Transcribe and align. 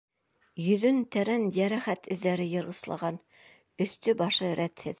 Йөҙөн 0.61 1.01
тәрән 1.15 1.45
йәрәхәт 1.57 2.09
эҙҙәре 2.17 2.47
йырғыслаған, 2.55 3.21
өҫтө-башы 3.87 4.51
рәтһеҙ. 4.63 4.89